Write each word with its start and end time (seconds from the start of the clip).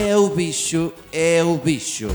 É 0.00 0.16
o 0.16 0.28
bicho, 0.30 0.94
é 1.12 1.42
o 1.42 1.58
bicho. 1.58 2.06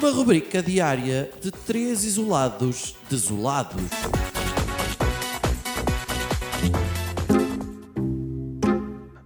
Uma 0.00 0.10
rubrica 0.10 0.60
diária 0.60 1.30
de 1.40 1.52
três 1.52 2.02
isolados 2.02 2.96
desolados. 3.08 3.80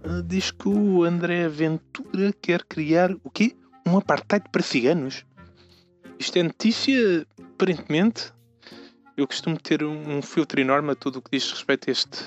Ah, 0.03 0.21
Diz 0.27 0.51
que 0.51 0.69
o 0.69 1.03
André 1.03 1.49
Ventura 1.49 2.31
quer 2.39 2.63
criar 2.63 3.11
o 3.23 3.31
quê? 3.31 3.55
Um 3.83 3.97
apartheid 3.97 4.45
para 4.51 4.61
ciganos? 4.61 5.25
Isto 6.19 6.37
é 6.37 6.43
notícia, 6.43 7.25
aparentemente. 7.55 8.31
Eu 9.17 9.25
costumo 9.27 9.59
ter 9.59 9.83
um, 9.83 10.21
filtro 10.21 10.61
enorme 10.61 10.91
a 10.91 10.95
tudo 10.95 11.17
o 11.17 11.21
que 11.23 11.31
diz 11.31 11.51
respeito 11.51 11.89
a 11.89 11.91
este 11.91 12.19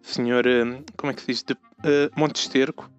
senhor, 0.00 0.46
ah, 0.48 0.82
como 0.96 1.12
é 1.12 1.14
que 1.14 1.20
se 1.20 1.26
diz, 1.26 1.42
de 1.42 1.52
ah, 1.52 2.10
Montesterco. 2.16 2.90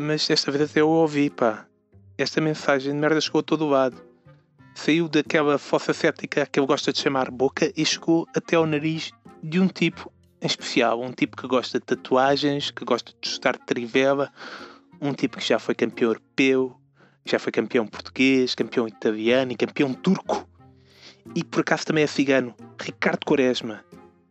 Mas 0.00 0.28
desta 0.28 0.52
vez 0.52 0.76
eu 0.76 0.88
ouvi, 0.88 1.28
pá. 1.28 1.66
Esta 2.16 2.40
mensagem 2.40 2.92
de 2.92 2.98
merda 3.00 3.20
chegou 3.20 3.40
a 3.40 3.42
todo 3.42 3.68
lado. 3.68 4.00
Saiu 4.72 5.08
daquela 5.08 5.58
fossa 5.58 5.92
cética 5.92 6.46
que 6.46 6.60
ele 6.60 6.68
gosta 6.68 6.92
de 6.92 7.00
chamar 7.00 7.32
boca 7.32 7.72
e 7.76 7.84
chegou 7.84 8.24
até 8.32 8.54
ao 8.54 8.64
nariz 8.64 9.10
de 9.42 9.58
um 9.58 9.66
tipo 9.66 10.12
em 10.40 10.46
especial. 10.46 11.02
Um 11.02 11.10
tipo 11.10 11.36
que 11.36 11.48
gosta 11.48 11.80
de 11.80 11.84
tatuagens, 11.84 12.70
que 12.70 12.84
gosta 12.84 13.12
de 13.20 13.26
estudar 13.26 13.56
trivela, 13.56 14.32
um 15.00 15.12
tipo 15.12 15.36
que 15.36 15.44
já 15.44 15.58
foi 15.58 15.74
campeão 15.74 16.10
europeu, 16.10 16.76
já 17.24 17.40
foi 17.40 17.50
campeão 17.50 17.84
português, 17.84 18.54
campeão 18.54 18.86
italiano 18.86 19.50
e 19.50 19.56
campeão 19.56 19.92
turco. 19.92 20.48
E 21.34 21.42
por 21.42 21.62
acaso 21.62 21.86
também 21.86 22.04
é 22.04 22.06
cigano, 22.06 22.54
Ricardo 22.80 23.26
Quaresma. 23.26 23.84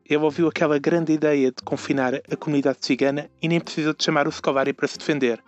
Ele 0.09 0.23
ouviu 0.23 0.47
aquela 0.47 0.79
grande 0.79 1.11
ideia 1.11 1.51
de 1.51 1.61
confinar 1.63 2.15
a 2.15 2.35
comunidade 2.37 2.77
cigana 2.81 3.29
e 3.41 3.47
nem 3.47 3.59
precisou 3.59 3.93
de 3.93 4.03
chamar 4.03 4.27
o 4.27 4.31
Scolari 4.31 4.71
para 4.71 4.87
se 4.87 4.97
defender. 4.97 5.43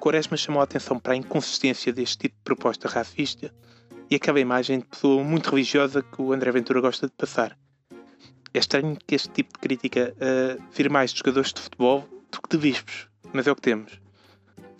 Quaresma 0.00 0.36
chamou 0.36 0.60
a 0.60 0.64
atenção 0.64 0.98
para 0.98 1.12
a 1.12 1.16
inconsistência 1.16 1.92
deste 1.92 2.18
tipo 2.18 2.34
de 2.36 2.42
proposta 2.42 2.88
racista 2.88 3.54
e 4.10 4.16
aquela 4.16 4.40
imagem 4.40 4.80
de 4.80 4.86
pessoa 4.86 5.22
muito 5.22 5.50
religiosa 5.50 6.02
que 6.02 6.20
o 6.20 6.32
André 6.32 6.50
Ventura 6.50 6.80
gosta 6.80 7.06
de 7.06 7.12
passar. 7.12 7.56
É 8.52 8.58
estranho 8.58 8.98
que 9.06 9.14
este 9.14 9.28
tipo 9.28 9.52
de 9.52 9.60
crítica 9.60 10.14
uh, 10.16 10.62
vire 10.74 10.88
mais 10.88 11.12
de 11.12 11.18
jogadores 11.18 11.52
de 11.52 11.60
futebol 11.60 12.08
do 12.32 12.42
que 12.42 12.56
de 12.56 12.58
bispos, 12.58 13.08
mas 13.32 13.46
é 13.46 13.52
o 13.52 13.54
que 13.54 13.62
temos. 13.62 14.00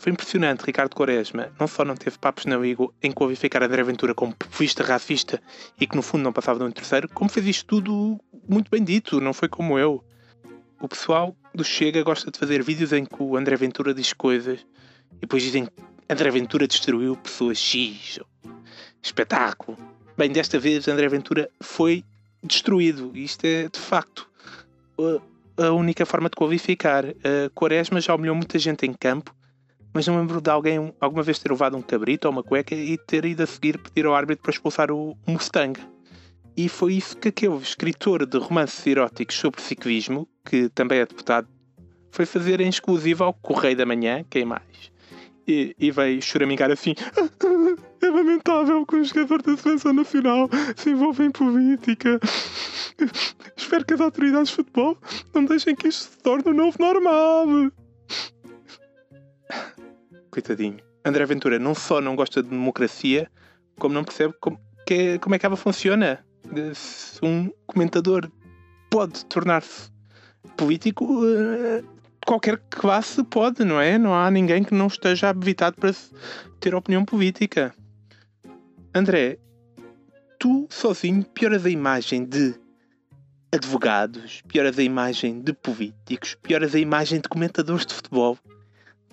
Foi 0.01 0.11
impressionante 0.11 0.65
Ricardo 0.65 0.95
Quaresma, 0.97 1.53
não 1.61 1.67
só 1.69 1.85
não 1.85 1.95
teve 1.95 2.17
papos 2.19 2.47
na 2.47 2.57
língua 2.57 2.91
em 3.03 3.13
qualificar 3.13 3.63
André 3.63 3.83
Ventura 3.83 4.15
como 4.15 4.35
populista 4.35 4.83
racista 4.83 5.39
e 5.79 5.87
que 5.87 5.95
no 5.95 6.01
fundo 6.01 6.25
não 6.25 6.33
passava 6.33 6.59
de 6.59 6.65
um 6.65 6.71
terceiro, 6.71 7.07
como 7.11 7.29
fez 7.29 7.47
isto 7.47 7.67
tudo 7.67 8.19
muito 8.49 8.71
bem 8.71 8.83
dito, 8.83 9.21
não 9.21 9.35
foi 9.35 9.47
como 9.47 9.79
eu. 9.79 10.03
O 10.81 10.89
pessoal 10.89 11.37
do 11.55 11.63
Chega 11.63 12.03
gosta 12.03 12.31
de 12.31 12.39
fazer 12.39 12.63
vídeos 12.63 12.95
em 12.95 13.05
que 13.05 13.23
o 13.23 13.37
André 13.37 13.57
Ventura 13.57 13.93
diz 13.93 14.15
coisas 14.15 14.67
e 15.17 15.21
depois 15.21 15.43
dizem 15.43 15.67
que 15.67 15.73
André 16.09 16.31
Ventura 16.31 16.67
destruiu 16.67 17.15
pessoas 17.17 17.59
X. 17.59 18.21
Espetáculo. 19.03 19.77
Bem, 20.17 20.31
desta 20.31 20.59
vez 20.59 20.89
André 20.89 21.09
Ventura 21.09 21.51
foi 21.61 22.03
destruído. 22.43 23.13
Isto 23.15 23.45
é 23.45 23.69
de 23.69 23.79
facto 23.79 24.27
a- 25.59 25.71
única 25.73 26.07
forma 26.07 26.31
de 26.31 26.37
qualificar. 26.37 27.05
A 27.07 27.51
Quaresma 27.55 28.01
já 28.01 28.15
humilhou 28.15 28.35
muita 28.35 28.59
gente 28.59 28.87
em 28.87 28.95
campo, 28.95 29.35
mas 29.93 30.07
não 30.07 30.19
lembro 30.19 30.41
de 30.41 30.51
alguém 30.51 30.93
alguma 31.01 31.23
vez 31.23 31.39
ter 31.39 31.51
levado 31.51 31.77
um 31.77 31.83
cabrito 31.83 32.27
ou 32.27 32.33
uma 32.33 32.43
cueca 32.43 32.75
e 32.75 32.97
ter 32.97 33.25
ido 33.25 33.43
a 33.43 33.47
seguir 33.47 33.79
pedir 33.79 34.07
ao 34.07 34.15
árbitro 34.15 34.43
para 34.43 34.53
expulsar 34.53 34.91
o 34.91 35.17
Mustang. 35.27 35.81
E 36.57 36.69
foi 36.69 36.95
isso 36.95 37.17
que 37.17 37.29
aquele 37.29 37.57
escritor 37.57 38.27
de 38.27 38.39
romances 38.39 38.87
eróticos 38.87 39.37
sobre 39.37 39.61
ciclismo, 39.61 40.29
que 40.45 40.69
também 40.69 40.99
é 40.99 41.07
deputado, 41.07 41.49
foi 42.11 42.27
fazer 42.27 42.61
em 42.61 42.69
exclusivo 42.69 43.25
ao 43.25 43.33
Correio 43.33 43.77
da 43.77 43.87
Manhã, 43.87 44.25
quem 44.29 44.45
mais? 44.45 44.91
E, 45.47 45.75
e 45.79 45.91
veio 45.91 46.21
choramingar 46.21 46.71
assim: 46.71 46.95
É 48.03 48.07
lamentável 48.11 48.85
que 48.87 48.97
um 48.97 49.05
jogador 49.05 49.43
da 49.43 49.57
seleção 49.57 49.93
nacional 49.93 50.49
se 50.77 50.91
envolva 50.91 51.25
em 51.25 51.31
política. 51.31 52.21
Espero 53.57 53.85
que 53.85 53.95
as 53.95 54.01
autoridades 54.01 54.51
de 54.51 54.57
futebol 54.57 54.99
não 55.35 55.45
deixem 55.45 55.75
que 55.75 55.89
isto 55.89 56.11
se 56.11 56.19
torne 56.19 56.45
o 56.47 56.55
novo 56.55 56.77
normal. 56.79 57.47
Coitadinho. 60.31 60.79
André 61.05 61.25
Ventura 61.27 61.59
não 61.59 61.75
só 61.75 62.01
não 62.01 62.15
gosta 62.15 62.43
de 62.43 62.51
democracia, 62.51 63.31
como 63.79 63.95
não 63.95 64.05
percebe 64.05 64.35
como, 64.41 64.61
que 64.87 64.95
é- 64.95 65.19
como 65.19 65.35
é 65.35 65.39
que 65.39 65.47
ela 65.47 65.57
funciona. 65.57 66.25
De- 66.53 66.75
Se 66.75 67.19
um 67.25 67.51
comentador 67.67 68.31
pode 68.91 69.25
tornar-se 69.27 69.91
político, 70.57 71.05
eh, 71.27 71.83
qualquer 72.27 72.59
classe 72.71 73.23
pode, 73.25 73.65
não 73.65 73.81
é? 73.81 73.99
Não 73.99 74.15
há 74.15 74.31
ninguém 74.31 74.63
que 74.65 74.75
não 74.75 74.87
esteja 74.87 75.29
habilitado 75.29 75.77
para 75.77 75.95
ter 76.61 76.75
opinião 76.75 77.05
política. 77.05 77.75
André, 78.95 79.39
tu 80.39 80.67
sozinho 80.71 81.25
pioras 81.25 81.65
a 81.65 81.71
imagem 81.71 82.25
de 82.25 82.55
advogados, 83.53 84.43
pioras 84.49 84.79
a 84.79 84.83
imagem 84.83 85.41
de 85.41 85.53
políticos, 85.53 86.37
pioras 86.43 86.75
a 86.75 86.79
imagem 86.79 87.21
de 87.21 87.29
comentadores 87.29 87.85
de 87.87 87.95
futebol. 87.95 88.39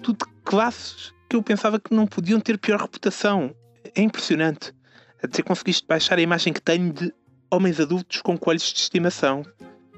Tudo 0.01 0.25
classes 0.47 1.13
que 1.30 1.35
eu 1.35 1.44
pensava 1.44 1.78
que 1.80 1.94
não 1.94 2.08
podiam 2.08 2.40
ter 2.40 2.58
pior 2.58 2.80
reputação. 2.80 3.53
É 3.94 4.02
impressionante. 4.02 4.74
Até 5.22 5.44
conseguiste 5.44 5.85
baixar 5.85 6.18
a 6.18 6.22
imagem 6.22 6.53
que 6.53 6.62
tenho 6.62 6.94
de 6.94 7.13
homens 7.52 7.80
adultos 7.80 8.22
com 8.22 8.38
coelhos 8.38 8.72
de 8.72 8.80
estimação, 8.80 9.44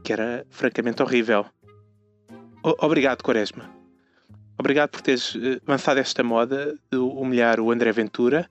que 0.03 0.11
era 0.11 0.45
francamente 0.49 1.03
horrível. 1.03 1.45
O- 2.63 2.75
obrigado, 2.85 3.21
Quaresma. 3.23 3.69
Obrigado 4.57 4.89
por 4.89 5.01
teres 5.01 5.35
eh, 5.35 5.61
lançado 5.67 5.99
esta 5.99 6.23
moda 6.23 6.75
de 6.91 6.97
humilhar 6.97 7.59
o 7.59 7.71
André 7.71 7.91
Ventura. 7.91 8.49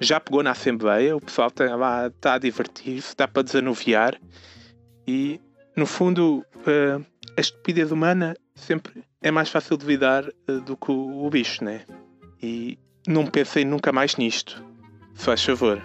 Já 0.00 0.18
pegou 0.20 0.42
na 0.42 0.52
Assembleia, 0.52 1.16
o 1.16 1.20
pessoal 1.20 1.48
está 1.48 1.74
lá 1.76 2.06
está 2.06 2.34
a 2.34 2.38
divertir-se, 2.38 3.16
dá 3.16 3.26
para 3.28 3.42
desanuviar. 3.42 4.18
E, 5.06 5.40
no 5.76 5.86
fundo, 5.86 6.44
eh, 6.66 7.00
a 7.36 7.40
estupidez 7.40 7.90
humana 7.90 8.34
sempre 8.54 9.02
é 9.22 9.30
mais 9.30 9.48
fácil 9.48 9.76
de 9.76 9.86
lidar 9.86 10.24
eh, 10.26 10.52
do 10.66 10.76
que 10.76 10.90
o, 10.90 11.24
o 11.24 11.30
bicho, 11.30 11.64
né? 11.64 11.82
E 12.42 12.78
não 13.06 13.26
pensem 13.26 13.64
nunca 13.64 13.92
mais 13.92 14.16
nisto. 14.16 14.62
Se 15.14 15.24
faz 15.24 15.44
favor. 15.44 15.82